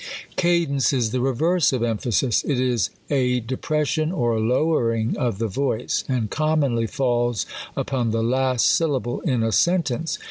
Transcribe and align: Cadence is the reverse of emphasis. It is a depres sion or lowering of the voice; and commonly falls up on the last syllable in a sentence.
Cadence 0.35 0.93
is 0.93 1.11
the 1.11 1.21
reverse 1.21 1.71
of 1.71 1.83
emphasis. 1.83 2.43
It 2.43 2.59
is 2.59 2.89
a 3.11 3.39
depres 3.39 3.85
sion 3.85 4.11
or 4.11 4.39
lowering 4.39 5.15
of 5.15 5.37
the 5.37 5.45
voice; 5.47 6.03
and 6.09 6.31
commonly 6.31 6.87
falls 6.87 7.45
up 7.77 7.93
on 7.93 8.09
the 8.09 8.23
last 8.23 8.65
syllable 8.65 9.19
in 9.21 9.43
a 9.43 9.51
sentence. 9.51 10.17